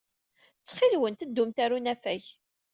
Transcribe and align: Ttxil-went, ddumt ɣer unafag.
Ttxil-went, 0.59 1.27
ddumt 1.29 1.61
ɣer 1.61 1.71
unafag. 1.77 2.23